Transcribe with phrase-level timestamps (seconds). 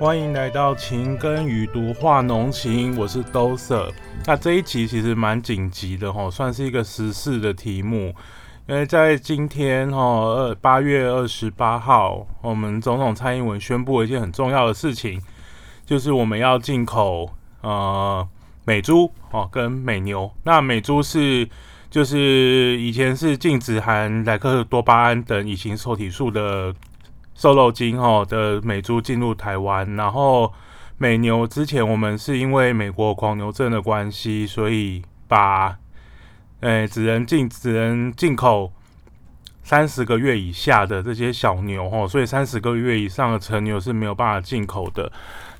[0.00, 3.92] 欢迎来到情根与毒化浓情，我是 Doser。
[4.26, 8.12] 那这一集其实蛮紧急的哈，算是一个时事的题目，
[8.66, 15.22] 因为在今天哈，二八月二十八号，我们总统蔡英文宣布了一件很重要的事情，
[15.86, 17.30] 就是我们要进口
[17.60, 18.28] 呃
[18.64, 20.28] 美猪哦跟美牛。
[20.42, 21.48] 那美猪是
[21.88, 26.74] 就是以前是禁止含莱克多巴胺等乙型受体素的。
[27.34, 30.52] 瘦肉精哈的美猪进入台湾，然后
[30.98, 35.76] 美牛之前我们是因为美国狂牛症的关系，所以把
[36.60, 38.72] 诶只能进只能进口
[39.64, 45.10] 三十个月以下的这些小牛哈，所以三十个月以上的成牛是没有办法进口的。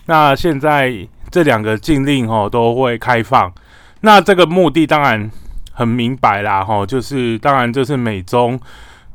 [0.06, 0.94] 那现在
[1.30, 3.52] 这两个禁令哈都会开放，
[4.02, 5.28] 那这个目的当然
[5.72, 8.60] 很明白啦哈，就是当然就是美中。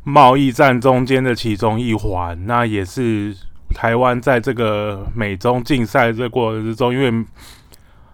[0.10, 3.36] 贸易战中间的其中一环，那也是
[3.76, 7.26] 台湾在这个美中竞赛这过程之中，因为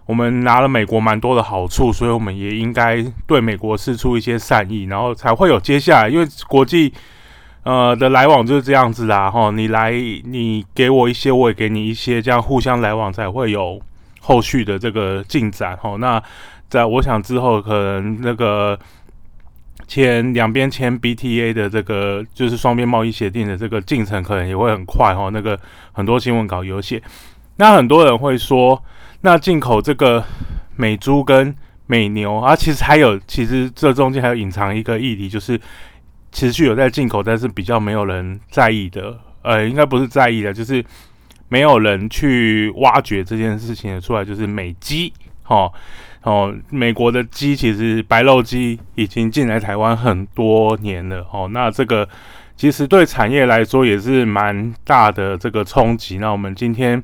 [0.04, 6.08] 我们拿了美国蛮多的好处，所以我们也应该对美国施出一些善意，然后才会有接下来。
[6.08, 6.92] 因为国际
[7.62, 9.92] 呃的来往就是这样子啦，哈，你来
[10.24, 13.80] 你给我一些，我也给你一些，这样互相来往才会有
[14.20, 15.96] 后续的这个进展，哈。
[15.98, 16.22] 那
[16.68, 18.78] 在我想之后，可能那个。
[19.86, 25.58] 签两边签 BTA 的这个就是双边贸易协定的这个进程可能也会很快哈，那个
[25.92, 27.00] 很多新闻稿有写。
[27.56, 28.82] 那很多人会说，
[29.20, 30.24] 那进口这个
[30.74, 31.54] 美猪跟
[31.86, 35.60] 美牛啊，其实还有，其实这中间还有隐藏一个议题，就是
[36.32, 40.84] 持续有在进口，但是比较没有人在意的，呃，应该不是在意的，就是
[41.48, 45.12] 没有人去挖掘这件事情的出来，就是美鸡，
[45.44, 45.70] 哈。
[46.26, 51.24] 哦，美国的鸡其实白肉鸡已经进来台湾很多年了。
[51.30, 52.08] 哦，那这个
[52.56, 56.18] 其实对产业来说也是蛮大的这个冲击。
[56.18, 57.00] 那我们今天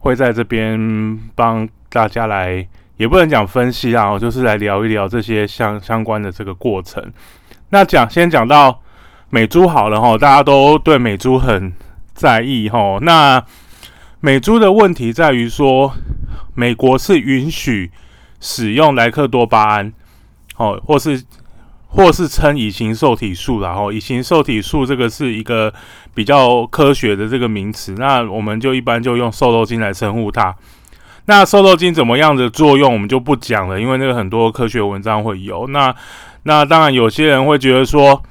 [0.00, 7.00] 会在这边帮大家来，也不能讲分析啊，我就是来聊一聊这些相相关的这个过程。
[7.70, 8.82] 那讲先讲到
[9.30, 11.72] 美猪好了哈，大家都对美猪很
[12.12, 12.98] 在意哈。
[13.02, 13.40] 那
[14.18, 15.94] 美猪的问题在于说，
[16.56, 17.92] 美国是允许。
[18.40, 19.92] 使用莱克多巴胺，
[20.56, 21.22] 哦，或是
[21.86, 25.72] 或是称乙型受体素然后乙型受体素这个是一个
[26.14, 30.54] 比较科学的这个名词，那我们就一般就用瘦肉精来称呼它。
[31.26, 35.66] 那瘦肉精怎么样的作用，我们就不讲了，因为那个很多科学文章会有。
[35.66, 35.94] 那
[36.44, 38.22] 那当然有些人会觉得说，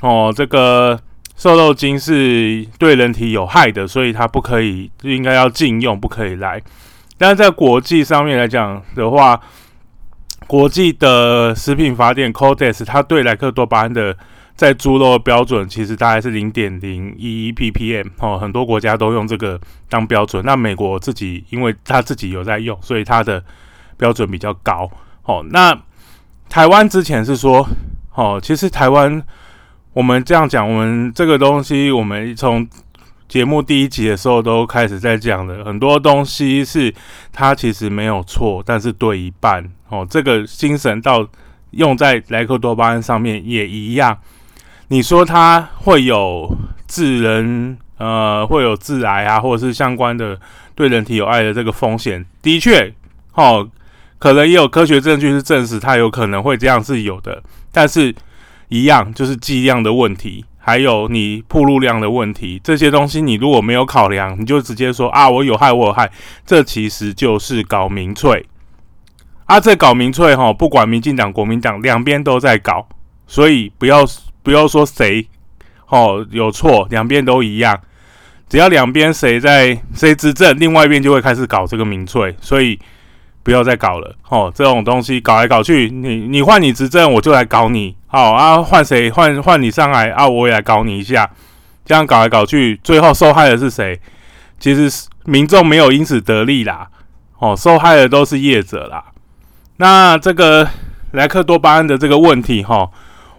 [0.00, 0.98] 哦，这个
[1.36, 6.62] 瘦肉精是对人体有害的，所以它不可以，应该要禁用，不可以来。
[7.20, 9.38] 但是在国际上面来讲的话，
[10.46, 14.16] 国际的食品法典 Codex 它对莱克多巴胺的
[14.56, 19.60] 在猪肉标准其实大概是零点零一 ppm 哦，很多国家都用这个
[19.90, 20.42] 当标准。
[20.46, 23.44] 那美国自己因为它自己有在用，所以它的
[23.98, 24.90] 标准比较高。
[25.24, 25.78] 哦，那
[26.48, 27.68] 台湾之前是说，
[28.14, 29.22] 哦，其实台湾
[29.92, 32.66] 我们这样讲，我们这个东西我们从
[33.30, 36.92] 节目第一集的时候都开始在讲了，很多东西是
[37.32, 40.04] 它其实没有错，但是对一半哦。
[40.10, 41.24] 这个精神到
[41.70, 44.18] 用在莱克多巴胺上面也一样。
[44.88, 46.52] 你说它会有
[46.88, 50.36] 致人呃会有致癌啊，或者是相关的
[50.74, 52.92] 对人体有害的这个风险，的确
[53.34, 53.70] 哦，
[54.18, 57.40] 可能也有科学证据是证实它有可能会这样是有的，
[57.70, 58.12] 但是
[58.70, 60.44] 一样就是剂量的问题。
[60.70, 66.08] 还有你铺路量的问题，这些东西你如果没有考量，你就直接说啊，我有害，我有害，
[66.46, 68.46] 这其实就是搞民粹
[69.46, 69.58] 啊！
[69.58, 72.86] 这搞民粹哈，不管民进党、国民党两边都在搞，
[73.26, 74.04] 所以不要
[74.44, 75.26] 不要说谁
[75.88, 77.76] 哦有错，两边都一样，
[78.48, 82.78] 只要两边谁在谁执政，另外一边就会开始搞这个民粹，所以。
[83.42, 91.30] 不要再搞了，哦，这种东西搞来搞去，你你换你执政，我就来搞你，好啊，换谁换换你上来啊，我也来搞你一下，
[91.84, 94.00] 这样搞来搞去，最后受害的是谁？
[94.58, 96.88] 其实民众没有因此得利啦，
[97.38, 99.04] 哦，受害的都是业者啦。
[99.76, 100.68] 那这个
[101.12, 102.90] 莱克多巴胺的这个问题，哈，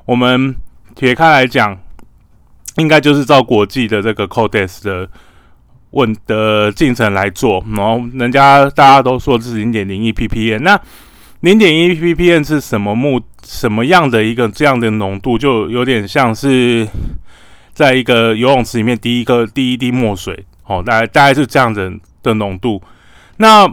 [0.06, 0.56] 我们
[0.96, 1.78] 撇开来讲，
[2.78, 5.10] 应该就是照国际的这个 Codex 的。
[5.92, 10.80] 问的进程来做，然后人家大家都说这是零点零一 ppm，那
[11.42, 13.20] 零点一 ppm 是什么目
[13.52, 16.88] 什么样的一个这样的浓度，就有点像是
[17.74, 21.92] 在一个游泳池里面滴一个第一滴墨水，哦，大概大概是这样的
[22.24, 22.82] 的浓度。
[23.38, 23.70] 那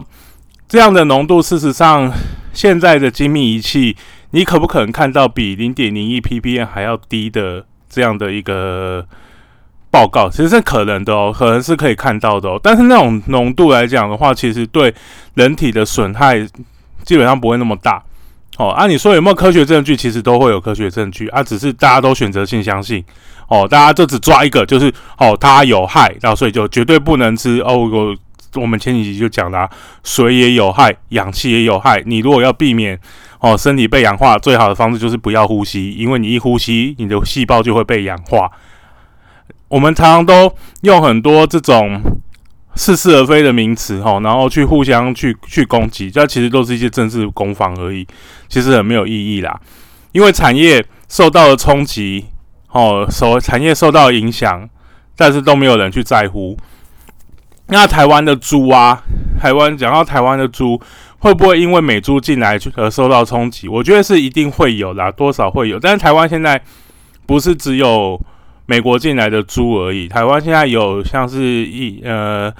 [0.67, 2.11] 这样的浓度，事实上
[2.51, 3.95] 现在的精密仪器，
[4.31, 9.07] 你可不可能看到比零点零一 ppm 还要低的这样的一个？
[9.91, 12.59] 报告，其实是可能的哦，可能是可以看到的哦。
[12.61, 14.93] 但是那种浓度来讲的话，其实对
[15.33, 16.39] 人体的损害
[17.03, 17.99] 基本上不会那么大。
[18.59, 19.95] 哦，啊，你说有没有科学证据？
[19.95, 23.01] 其实都会有科学证据啊，只是大家都选择性相信。
[23.47, 27.61] 哦，大家就只抓一个，就是哦，它有害，然后所以就绝对不能吃。
[27.61, 28.15] 哦，我
[28.61, 29.67] 我们前几集就讲了，
[30.03, 32.03] 水也有害，氧气也有害。
[32.05, 32.99] 你如果要避免
[33.39, 38.51] 哦身体被氧化，最好的方式就是不要呼吸，因为你一呼吸，你的细胞就会被氧化。
[39.69, 42.01] 我们常常都用很多这种
[42.75, 48.07] 似是而非的名词，哈，然后去互相去去攻击，这其实都是一些政治攻防而已，
[48.49, 49.57] 其实很没有意义啦。
[50.11, 52.25] 因为产业受到了冲击，
[52.71, 54.67] 哦，受产业受到影响，
[55.15, 56.57] 但是都没有人去在乎。
[57.67, 59.01] 那台湾的猪啊，
[59.39, 60.81] 台湾讲到台湾的猪，
[61.19, 63.69] 会不会因为美猪进来而受到冲击？
[63.69, 65.79] 我觉得是一定会有啦，多少会有。
[65.79, 66.61] 但是台湾现在
[67.25, 68.19] 不是只有。
[68.65, 72.53] 美国进来的猪而已，台湾现在有像是一呃，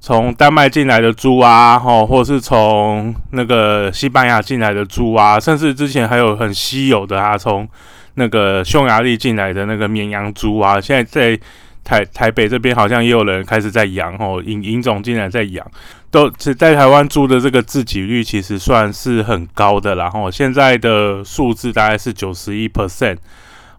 [0.00, 7.68] 从丹麦进来的猪啊，吼，或是从那个西班牙进来的猪啊，甚至之前还有很稀有的啊，从
[8.14, 11.38] 那个匈牙利进来的那个绵羊猪啊，现在在
[11.84, 15.66] 台台北这边好像也有人开始在养，吼，引引种进来在养，
[16.10, 23.16] 都在台湾猪的这个自给率其实算是很高的，然后现在的数字大概是九十一 percent。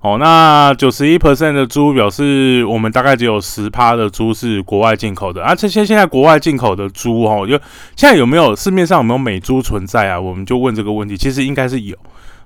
[0.01, 5.53] 哦，那九十一 percent 的猪表示，我们大概只有十趴的猪是国外进口的啊。
[5.53, 7.59] 这些现在国外进口的猪，哦，就
[7.97, 10.17] 现在有没有市面上有没有美猪存在啊？
[10.17, 11.17] 我们就问这个问题。
[11.17, 11.97] 其实应该是有，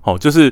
[0.02, 0.52] 哦，就是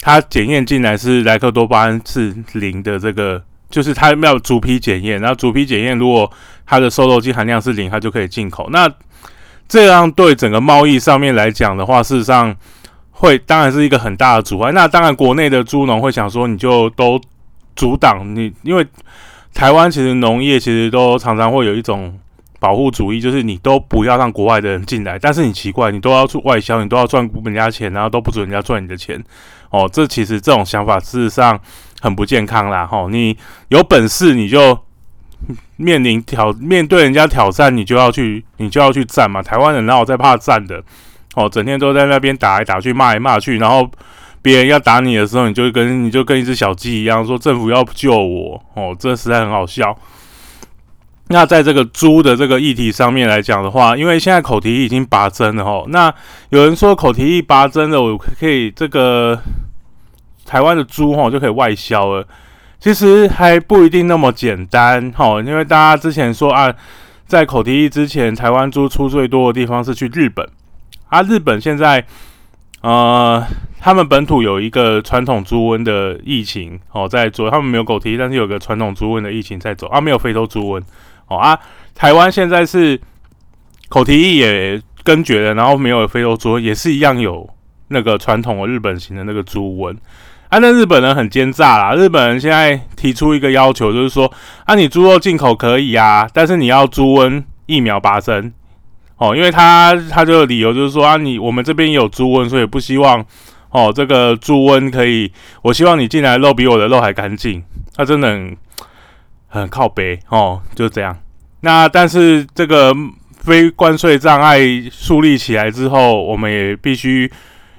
[0.00, 6.28] 它检验进来是莱克多巴胺是零的，这个就是它要猪皮检验，然后猪皮检验如果
[6.66, 8.68] 它的瘦肉精含量是零，它就可以进口。
[8.72, 8.92] 那
[9.68, 12.56] 这样对整个贸易上面来讲的话，事实上。
[13.20, 14.72] 会当然是一个很大的阻碍。
[14.72, 17.20] 那当然，国内的猪农会想说，你就都
[17.76, 18.86] 阻挡你，因为
[19.52, 22.18] 台湾其实农业其实都常常会有一种
[22.58, 25.18] 保护主义，就是你都不要让国外的人进来。
[25.18, 29.22] 但是你奇怪，你都要出外销，你都要赚人家钱，然后都不准人家赚你的钱。
[29.68, 31.60] 哦，这其实这种想法事实上
[32.00, 32.86] 很不健康啦。
[32.86, 33.36] 吼，你
[33.68, 34.78] 有本事你就
[35.76, 39.42] 面临挑面对人家挑战，你就要去你就要去战嘛。
[39.42, 40.82] 台湾人哪有在怕战的？
[41.34, 43.88] 哦，整天都在那边打来打去，骂来骂去，然后
[44.42, 48.60] 别人要打你的时候，你就跟你就跟一只小鸡一样，说政府要救我。
[48.74, 49.96] 哦，这实在很好笑。
[51.28, 56.12] 那在这个猪的这个议题上面来讲的话，因为现在口蹄疫已经拔针了哈，那
[56.48, 59.40] 有人说口蹄疫拔针了，我可以这个
[60.44, 62.26] 台湾的猪哈就可以外销了。
[62.80, 66.74] 其实还不一定那么简单哈，因为大家之前说啊，
[67.26, 70.44] 在口蹄疫之前，台湾猪出最多的地方是去日本。
[71.10, 72.04] 啊，日本现在，
[72.82, 73.44] 呃，
[73.80, 80.80] 他们本土有一个传统猪瘟的疫情哦，在做，他们没有狗蹄，但是有个传统猪瘟的疫情在走啊，没有非洲猪瘟
[81.26, 81.58] 哦啊，
[81.96, 83.00] 台湾现在是
[83.88, 87.48] 口蹄疫也根绝了，然后没有非洲猪瘟，也是一样有
[87.88, 89.96] 那个传统的日本型的那个猪瘟
[90.48, 94.32] 啊，那日本人很奸诈啦，日本人现在提出一个要求，就是说
[94.64, 98.54] 啊，你猪肉进口可以啊，但是你要猪瘟疫苗拔针。
[99.20, 103.22] 哦，因为他他这个理由就是说啊，你我们这边有猪瘟，所以不希望
[103.68, 105.30] 哦，这个猪瘟可以，
[105.60, 107.62] 我希望你进来肉比我的肉还干净。
[107.94, 108.56] 他真的很
[109.48, 111.14] 很靠背哦，就这样。
[111.60, 112.96] 那但是这个
[113.40, 114.58] 非关税障碍
[114.90, 117.30] 树立起来之后，我们也必须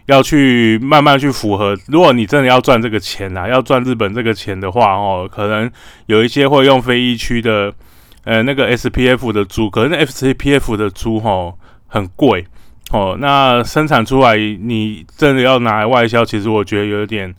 [0.05, 1.75] 要去慢慢去符合。
[1.87, 5.71] 如果你真的要赚这个钱啊，要赚日本这个钱的话哦，可能
[6.05, 7.73] 有一些会用非疫区的。
[8.23, 12.45] 呃，那个 SPF 的猪，可是 SPF 的猪吼很贵
[12.91, 13.17] 哦。
[13.19, 17.33] 那生产出来，你真的要拿来外销，其实我觉得有点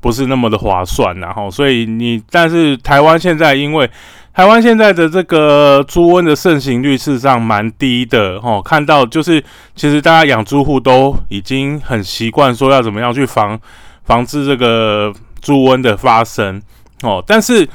[0.00, 3.90] 不是那么的划算，然后，所以你，但是台湾现在因为
[4.32, 8.62] 台湾现在的这个猪瘟的盛行率事实上蛮低的哦。
[8.64, 9.38] 看到就是，
[9.76, 13.60] 其实大家养猪户都已经很习惯说要怎么样去防
[14.04, 15.12] 防治这个
[15.42, 16.62] 猪瘟的发生
[17.02, 17.68] 哦，但是。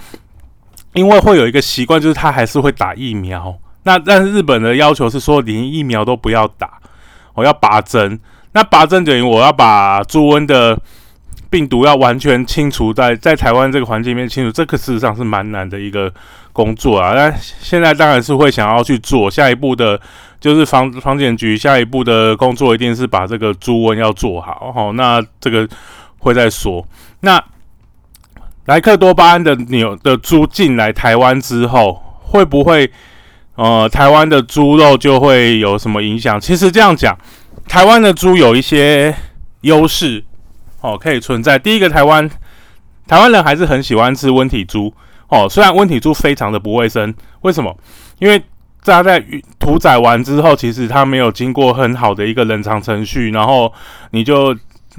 [0.94, 3.56] 因为会有一个习惯，就是他还是会打疫苗。
[3.84, 6.80] 那但是日本的要求是说，连疫苗都不要打，
[7.34, 8.20] 我要拔针。
[8.54, 10.78] 那拔针等于我要把猪瘟的
[11.50, 16.12] 病毒要完全清除在在台湾这个环境里面清除，这个事实上是蛮难的一个
[16.52, 17.14] 工作啊。
[17.14, 20.00] 那现在当然是会想要去做下一步的，
[20.40, 24.74] 就是防防检局下一步的工作一定是把这个猪瘟要做好。
[24.74, 25.68] 好，那这个
[26.18, 26.86] 会再说。
[27.20, 27.42] 那。
[28.68, 32.92] 莱克多巴胺的牛的猪进来台湾之后，会不会
[33.56, 36.40] 呃台湾的猪肉就会有什么影响？
[36.40, 37.18] 其实这样讲，
[37.66, 39.16] 台湾的猪有一些
[39.62, 40.22] 优势
[40.82, 41.58] 哦，可以存在。
[41.58, 42.30] 第一个，台湾
[43.08, 44.94] 台湾人还是很喜欢吃温体猪。
[45.30, 47.74] 哦，虽然温体猪非常的不卫生，为什么？
[48.20, 48.42] 因为
[48.84, 49.24] 它在
[49.58, 53.72] 屠宰完之后，其实它没有经过很好的一个冷藏程序，然后
[54.12, 54.54] 你就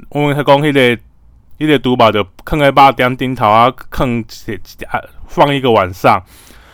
[0.09, 1.01] 我们讲迄个
[1.59, 4.25] 一个毒把就坑在把点顶头啊，坑
[4.87, 6.19] 啊放一个晚上，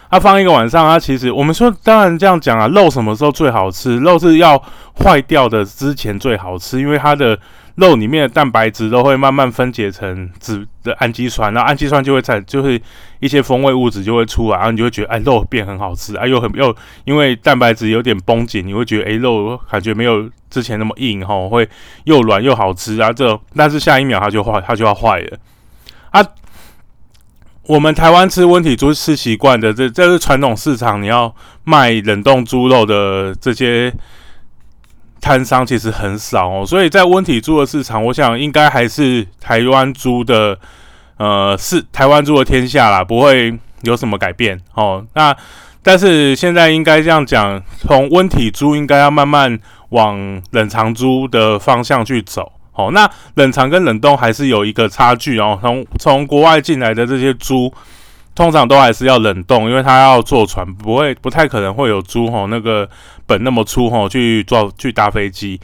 [0.08, 3.98] 啊放一个晚上，它其实我们说当然这样讲啊，肉什么时候最好吃？
[3.98, 4.58] 肉是要
[5.04, 7.38] 坏掉的之前最好吃，因为它的。
[7.75, 12.82] 肉里面的蛋白质都会慢慢分解成脂的氨基酸，然后氨基酸就会产，就是
[13.20, 16.74] 一些风味物质就会出来，然后你就会觉得，哎，肉变很好吃，哎，又很又
[17.04, 20.25] 因为蛋白质有点绷紧，你会觉得，哎，肉感觉没有
[20.56, 21.68] 之前那么硬哈，会
[22.06, 23.12] 又软又好吃啊。
[23.12, 25.38] 这但是下一秒它就坏，它就要坏了
[26.12, 26.26] 啊。
[27.64, 31.36] 我们台湾吃温体猪吃习惯的，这这是传统市场，你要
[31.66, 33.94] 卖冷冻猪肉的这些。
[35.22, 40.56] 摊商其实很少哦，所以在温体猪的市场，我想应该还是台湾猪的，
[41.18, 45.04] 呃，是台湾猪的天下啦，不会有什么改变哦。
[45.16, 45.36] 那
[45.86, 49.58] 但是现在应该这样讲，从温体猪应该要慢慢
[49.89, 52.51] 往冷藏猪的方向去走。
[52.74, 55.58] 哦，那冷藏跟冷冻还是有一个差距哦。
[55.62, 57.72] 从从国外进来的这些猪。
[58.38, 62.86] 通常都还是要冷冻，因为它要坐船，不会不太可能会有猪吼那个
[63.25, 65.58] 本那么粗吼去坐去搭飞机。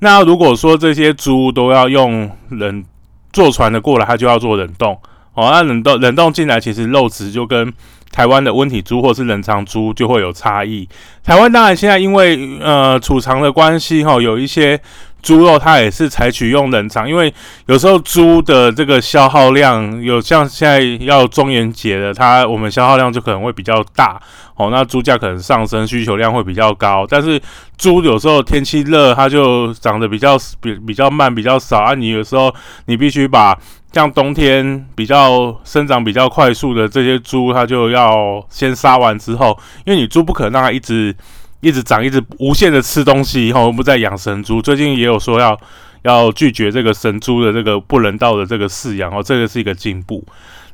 [0.00, 2.84] 那如果说这些猪都要用冷
[3.32, 4.92] 坐船的过来，它就要做冷冻。
[5.32, 7.72] 哦，那冷冻冷冻进来，其实肉质就跟
[8.10, 10.88] 台湾的温体猪或是冷藏猪就会有差异。
[11.24, 14.80] 台湾当然现在因为呃储藏的关系哈，有一些。
[15.20, 17.32] 猪肉它也是采取用冷藏，因为
[17.66, 24.20] 有时候猪的这个消耗量有像现在要中元节的，它我们消耗量就可能会比较大
[24.54, 27.04] 哦，那猪价可能上升，需求量会比较高。
[27.08, 27.40] 但是
[27.76, 31.94] 猪有时候天气热，它就长得比较比比较慢，比较少啊。
[31.94, 32.54] 你有时候
[32.86, 33.58] 你必须把
[33.92, 41.14] 像冬天比较生长比较快速的这些猪，它就要先杀完之后，因为你猪不可能让它一直。
[41.60, 44.62] 一直长，一直无限的吃东西，以后不在养神猪。
[44.62, 45.58] 最近也有说要
[46.02, 50.24] 要拒绝这个神猪的这个不人道的这个饲养哦，这个是一个进步。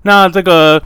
[0.03, 0.83] 那这个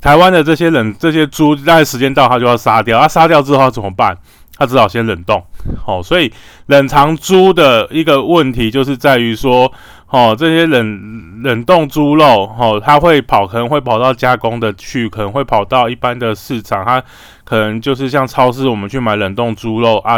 [0.00, 3.00] 台湾的这些人，这些猪，在时间到，他就要杀掉。
[3.00, 4.16] 他杀掉之后怎么办？
[4.56, 5.44] 他只好先冷冻。
[5.84, 6.32] 好，所以
[6.66, 9.72] 冷藏猪的一个问题就是在于说。
[10.08, 12.24] 哦，这些冷冷冻猪肉，
[12.56, 17.02] 哦，它会跑，可能会跑到加工的去，可能会跑到一般的市场，它
[17.42, 20.16] 可能就是像超市，我们去买冷冻猪肉啊，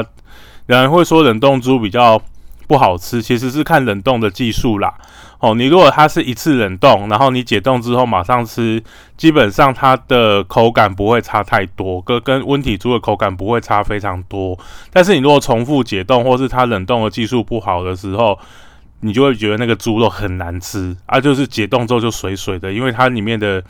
[0.66, 2.20] 有人会说冷冻猪比较
[2.66, 4.92] 不好吃，其实是看冷冻的技术啦。
[5.40, 8.82] 哦，你如果它是一次冷冻，然后你解冻之后马上吃，
[9.16, 14.58] 基本上它的口感不会差太多，跟跟温体猪的口感不会差非常多。
[14.92, 18.36] 但是你如果重复解冻，或是它冷冻的技术不好的时候，
[19.00, 23.62] 你就会觉得那个猪肉很难吃啊，就是解冻之后就水水的，因为它里面的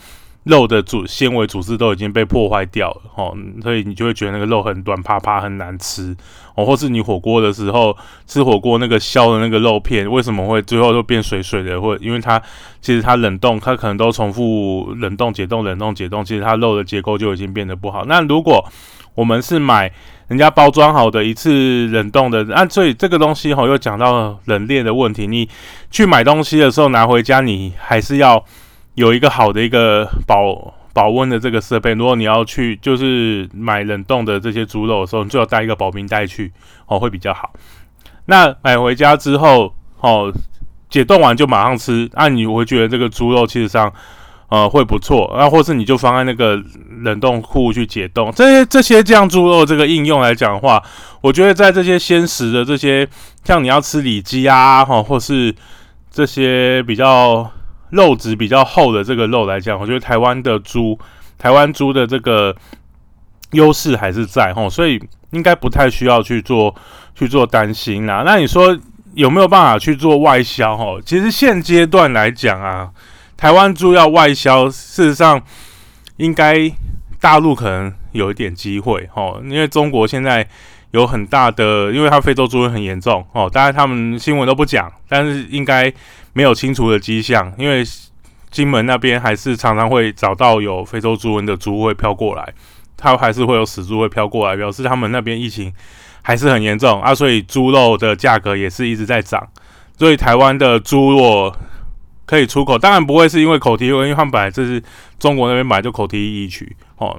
[0.49, 6.17] 肉的组纤维组织都已经被破坏掉了哦，所以你就会觉得那个肉很短趴趴，很难吃
[6.55, 6.65] 哦。
[6.65, 11.81] 或是你火锅的时候吃火锅那个削的那个肉片，为什么会最后都变水水的？
[11.81, 12.41] 或因为它
[12.81, 18.05] 其实它冷冻，它可能都重复冷冻、解冻、冷冻、解冻，其实它肉的结构就已经变得不好。
[18.07, 18.65] 那如果
[19.15, 19.93] 我们是买
[20.29, 25.27] 人家包装好的一次冷冻的，啊，所以这个东西哈又讲到冷链的问题。
[25.27, 25.49] 你
[25.91, 28.43] 去买东西的时候拿回家，你还是要
[28.99, 31.93] 有一个好的一个保保温的这个设备。
[31.93, 36.53] 如果你要去就是买冷冻的这些猪肉的时候，你最好带一个保冰袋去
[36.87, 37.53] 哦，会比较好。
[38.27, 40.33] 那买回家之后哦，
[40.91, 43.93] 解冻完就马上吃，那你会觉得这个猪肉其实上。
[44.51, 46.59] 呃，会不错，那或是你就放在那个
[47.03, 48.33] 冷冻库去解冻。
[48.35, 50.83] 这些这些酱猪肉这个应用来讲的话，
[51.21, 53.07] 我觉得在这些鲜食的这些，
[53.45, 55.55] 像你要吃里脊啊，哈，或是
[56.11, 57.51] 这些比较
[57.91, 60.99] 肉质比较厚的这个肉来讲，我觉得台湾的猪，
[61.37, 62.55] 台湾猪的这个
[63.53, 66.75] 优势还是在吼，所以应该不太需要去做
[67.15, 68.23] 去做担心啦。
[68.25, 68.79] 那你说
[69.15, 70.77] 有没有办法去做外销？
[70.77, 72.91] 吼，其实现阶段来讲啊。
[73.37, 75.41] 台湾猪要外销，事实上
[76.17, 76.69] 应该
[77.21, 80.45] 大陆可能有一点机会哦，因为中国现在
[80.91, 85.93] 有很大的，因为它非洲猪瘟很严重哦，当然他们新闻都不讲，但是应该
[86.33, 87.85] 没有清除的迹象，因为
[88.51, 92.55] 金门那边还是常常会找到有非洲猪瘟的猪会飘过来，
[92.97, 95.73] 它还是会有死猪会飘过来，表示他们那边疫情
[96.23, 99.47] 还是很严重啊，所以猪肉的价格也是一直在涨，
[99.97, 101.55] 所以台湾的猪肉。
[102.31, 104.83] 可以出口，当然不会是因为口蹄疫，因为他们本来这是
[105.19, 107.19] 中国那边本来就口蹄疫疫区哦。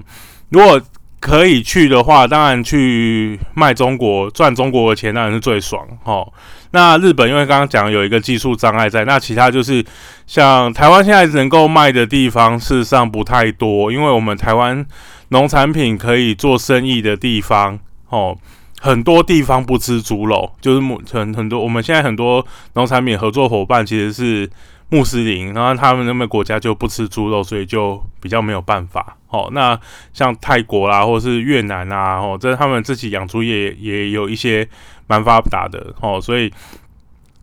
[0.50, 0.80] 如果
[1.20, 6.32] 可以去的话，当然去卖中国赚中国的钱当然是最爽哦。
[6.72, 9.84] 那日本因为刚刚讲有一个技术障碍在，那其他就是
[10.28, 14.86] 像台湾现在能够卖的地方，事实上不太多，因为我们台湾
[15.30, 18.38] 农产品可以做生意的地方，哦，
[18.80, 22.46] 很多地方不吃猪肉，就是很很多我们现在很多
[22.76, 24.50] 农产品合作伙伴其实是
[24.90, 29.18] 穆斯林，然后他们那边国家就不吃猪肉，所以就比较没有办法。
[29.30, 29.80] 哦，那
[30.12, 34.68] 像泰国啦，或是越南啊，哦，这他们自己养猪业也有一些
[35.08, 36.52] 蛮发达的哦，所以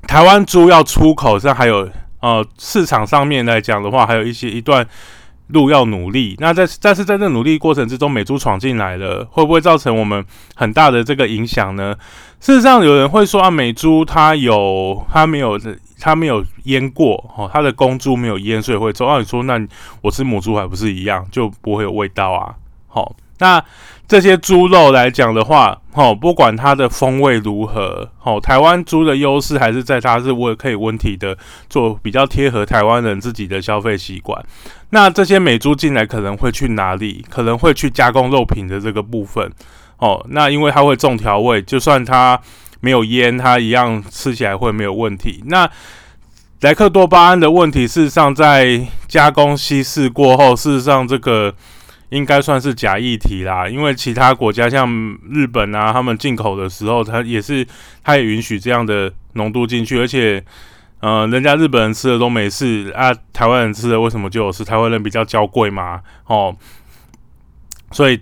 [0.06, 1.88] 台湾猪要出口，这还有
[2.20, 4.86] 呃市场上面来讲的话，还有一些一段
[5.48, 6.34] 路要努力。
[6.38, 10.24] 那在但是在这努力过程之中，美猪闯进来了，会不会造成我们
[10.54, 11.96] 很大的这个影响呢？
[12.40, 15.58] 事实上，有人会说啊，美猪它有它没有
[15.98, 19.06] 它没有腌过哦，它的公猪没有腌，所以会走。
[19.06, 19.58] 按理说，那
[20.02, 22.54] 我吃母猪还不是一样，就不会有味道啊。
[22.86, 23.62] 好，那
[24.06, 31.36] 这些猪肉来讲的话，哦，不管它的风味如何，哦，台湾猪的优势还是在它是温可以温体的，
[31.68, 34.44] 做比较贴合台湾人自己的消费习惯。
[34.90, 37.24] 那这些美猪进来可能会去哪里？
[37.30, 39.50] 可能会去加工肉品的这个部分。
[39.98, 42.38] 哦，那因为它会重调味，就算它。
[42.80, 45.42] 没有烟，它一样吃起来会没有问题。
[45.46, 45.68] 那
[46.60, 51.54] 莱克多巴胺的问题，事实上在加工稀释过后，事实上这个
[52.08, 53.68] 应该算是假议题啦。
[53.68, 54.88] 因为其他国家像
[55.30, 57.66] 日本啊，他们进口的时候，它也是
[58.02, 60.42] 它也允许这样的浓度进去，而且
[61.00, 64.64] 呃，人家日本人吃的都没事啊，台湾人吃的为什么就有事？
[64.64, 66.56] 台湾人比较娇贵嘛，哦，
[67.90, 68.20] 所以。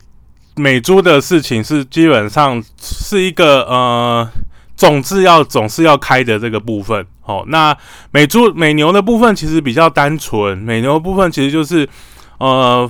[0.56, 4.28] 美猪的事情是基本上是一个呃，
[4.76, 7.04] 总是要总是要开的这个部分。
[7.22, 7.76] 哦，那
[8.12, 11.88] 美猪美牛的部分其实比较单纯，美牛的部分其实就是
[12.38, 12.88] 呃，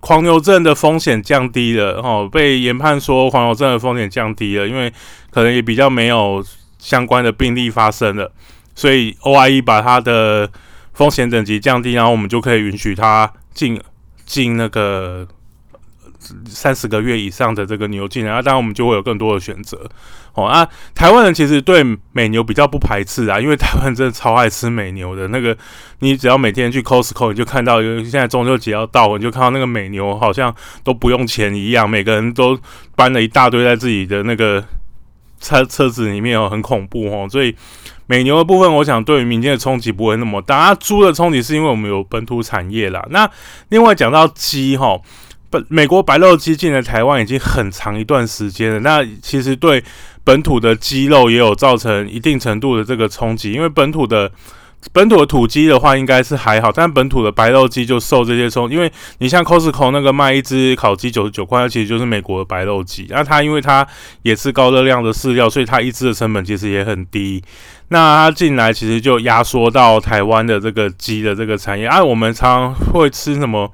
[0.00, 2.00] 狂牛症的风险降低了。
[2.02, 4.92] 哦，被研判说狂牛症的风险降低了，因为
[5.30, 6.44] 可能也比较没有
[6.78, 8.30] 相关的病例发生了，
[8.74, 10.50] 所以 OIE 把它的
[10.92, 13.80] 风险等级降低，然后我们就可以允许它进
[14.26, 15.26] 进那个。
[16.46, 19.88] 三十个月以上的这个牛进来，那当然我们就会有更多的选择。
[20.34, 25.26] 哦，啊，台湾人其实对美牛比较不排斥啊，因为台湾真的超爱吃美牛的。
[25.28, 25.56] 那个，
[25.98, 32.56] 你只要每天去 Costco，你就看到，因为现在中秋节要到，你就看到那个美牛好像都不用钱一样，每个人都
[32.94, 34.64] 搬了一大堆在自己的那个
[35.40, 37.26] 车车子里面哦，很恐怖哦。
[37.28, 37.52] 所以
[38.06, 40.56] 美牛的部分，我想对于民间的冲击不会那么大。
[40.56, 43.04] 啊，猪的冲击是因为我们有本土产业啦。
[43.10, 43.28] 那
[43.70, 45.00] 另外讲到鸡哈。
[45.50, 49.82] 本美国白肉鸡进了台湾已经很长一段时间了，那其实对
[50.22, 54.30] 本土的鸡肉也有造成一定程度的这个冲击，因为本土的
[54.92, 63.86] 本土的土鸡的话应该是还好，但本土的白肉鸡就受这些冲，因为你像 Costco 那个卖一只烤鸡九十九块，其实就是美国的白肉鸡，那它因为它
[64.22, 67.42] 也是高热量的饲料，所以它一只的成本其实也很低，
[67.88, 73.72] 那它进来其实就压缩到台湾的这个鸡的这个产业，啊，我们常会吃什么？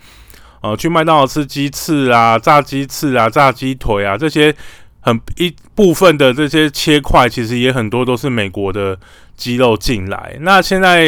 [0.64, 4.54] 呃，去麦当劳吃鸡翅啊、炸鸡翅啊、炸鸡腿啊，这些
[5.00, 8.98] 很一部分的这些切块，其实也很多都是美国的
[9.36, 10.34] 鸡肉进来。
[10.40, 11.04] 那现在，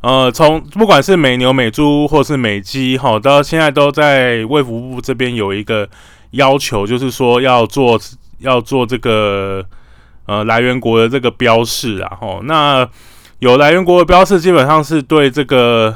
[0.00, 5.86] 呃，从不管是美牛、美猪或是美鸡，哈，到现在都在卫福部这边有一个
[6.30, 8.00] 要求，就是说要做
[8.38, 9.62] 要做这个
[10.24, 12.88] 呃来源国的这个标示啊，吼，那
[13.40, 15.94] 有来源国的标示，基本上是对这个。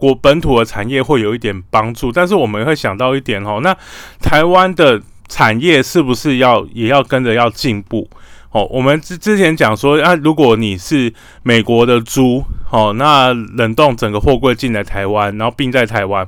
[0.00, 3.76] 国本土的产业会有一点帮助，但是我们会想到一点哦，那
[4.18, 8.08] 台湾的产业是不是要也要跟着要进步？
[8.52, 16.26] 哦，我们之之前讲说，啊，如果你是美国的猪，哦，那冷冻整个货柜进来台湾，然后并在台湾，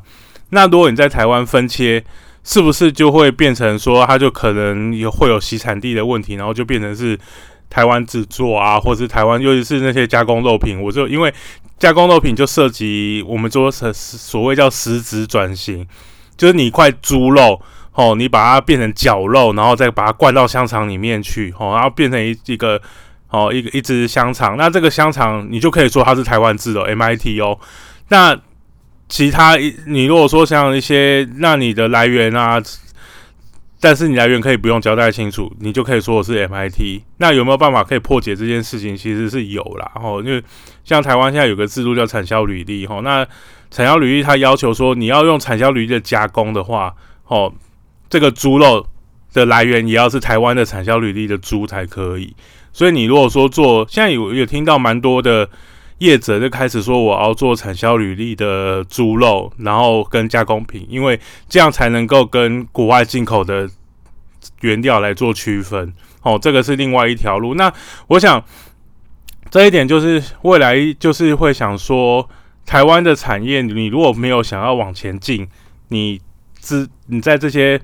[0.50, 2.04] 那如果你在台湾分切，
[2.44, 7.18] 是不是就会变成说，它就可能有会有洗产地的问题，然后就变成是
[7.72, 11.32] 台湾制作啊，或是台湾尤其是那些加工肉品，我就因为。
[11.78, 15.84] 加工肉品就涉及我们说是所谓叫实质转型，
[16.36, 17.60] 就是你一块猪肉，
[17.94, 22.80] 哦，你把它变成绞肉，然后再把它灌到香肠里面去，哦，然后变成一一个，
[23.30, 27.58] 哦，一个一只香肠，那这个香肠你就可以说它是台湾制的 MIT 哦。
[28.10, 28.38] 那
[29.08, 29.56] 其他
[29.88, 32.62] 你如果说像一些，那你的来源啊。
[33.84, 37.00] 但是你来源可以不用交代清楚，你就可以说我是 MIT。
[37.16, 38.96] 那有没有办法可以破解这件事情？
[38.96, 39.90] 其实是有啦。
[39.96, 40.40] 吼，因为
[40.84, 43.26] 像台湾现在有个制度叫产销履历，吼，那
[43.72, 47.52] 产销履历它要求说你要用产销履历的加工的话，吼，
[48.08, 48.86] 这个猪肉
[49.32, 52.36] 的来源也要是台湾的产销履历的猪才可以。
[52.72, 55.50] 所以你如果说做，现在有有听到蛮多的。
[56.02, 63.68] 业者就开始说，我要做产销履历的猪肉，然后跟加工品，因为这样才能够跟国外进口的
[64.60, 65.92] 原料来做区分。
[66.22, 67.54] 哦，这个是另外一条路。
[67.54, 67.72] 那
[68.08, 68.44] 我想
[69.50, 72.28] 这一点就是未来就是会想说，
[72.66, 75.48] 台湾的产业，你如果没有想要往前进，
[75.88, 76.20] 你
[76.58, 77.80] 资你在这些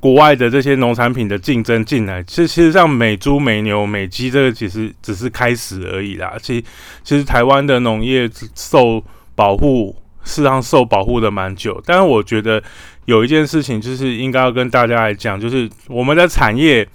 [0.00, 6.36] 国外的这些农产品的竞争进来，其实其实像美猪、美牛、美鸡，这个其实只是开始而已啦。
[6.42, 6.64] 其
[7.04, 11.80] 其实台湾的农业受保护，事实上受保护的蛮久。
[11.84, 12.62] 但是我觉得
[13.04, 16.88] 有一件事情，就是应该要跟大家来讲，就是我们的产业。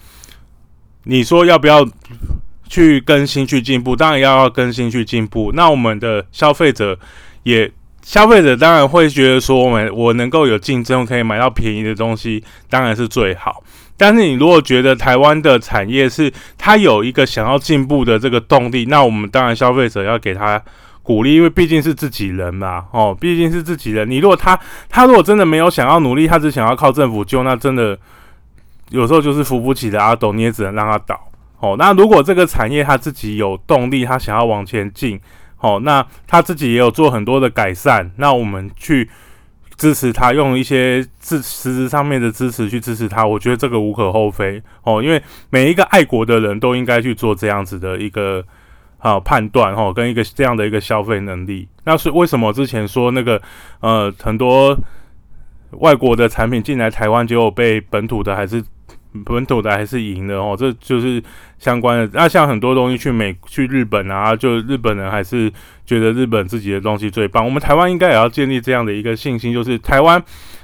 [1.08, 1.88] 你说要不要
[2.68, 3.96] 去更新、去进步？
[3.96, 5.52] 当然要要更新、去进步。
[5.54, 6.98] 那我们的消费者
[7.44, 7.72] 也，
[8.06, 13.64] 消费者当然会觉得说，我们我能够有竞争，可以买到便宜的东西，当然是最好。
[13.98, 20.62] 但是你如果觉得台湾的产业是它有一个想要进步的这个动力，那我们当然消费者要给他
[21.02, 24.08] 鼓励，因为毕竟是自己人嘛，哦，毕竟是自己人。
[24.08, 27.98] 你如果他他如果真的没有想要努力，他只想要靠政府救，那真的。
[28.92, 31.20] 有时候就是扶不起的阿斗，你也只能让他倒。
[31.60, 35.20] 哦，那如果这个产业他自己有动力，他想要往前进，
[35.60, 39.10] 哦，那他自己也有做很多的改善，那我们去
[39.76, 44.62] 支持他，用一些支实质上面的支持去支持他，我觉得这个无可厚非。
[44.84, 48.44] 哦，因为每一个爱国的人都应该去做这样子的一个
[49.00, 51.68] 啊判断，哦，跟一个这样的一个消费能力。
[51.84, 53.42] 那是为什么之前说那个
[53.80, 54.78] 呃很多
[55.72, 58.64] 外国的产品进来台湾，结果被本土的还是。
[59.24, 61.24] 本土的还是赢的哦，这就是
[61.58, 62.10] 相关的。
[62.14, 65.52] 那像很多东西去美、去日本啊，就日本人还是
[65.86, 67.46] 觉得日本自己的东西最棒。
[67.46, 70.22] 我们台湾应该也要建立这样的一个信心，就是台湾，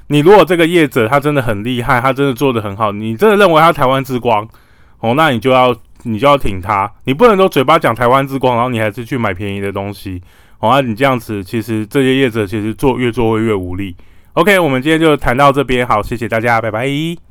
[0.07, 4.47] 你如果这个业者他真的很厉害，他真的做的很好，你真的认为他台湾之光
[4.99, 10.21] 哦，那你就要你就要挺他，你不能说嘴巴讲台湾之光，然后你还是去买便宜的东西
[10.59, 10.71] 哦。
[10.73, 13.95] 那你这样子，其实这些业者其实做越做会越无力。
[14.33, 17.30] OK，我们今天就谈到这边，好，谢谢大家，拜拜。